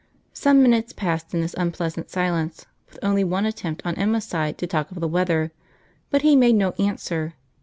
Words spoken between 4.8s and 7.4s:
of the weather, but he made no answer.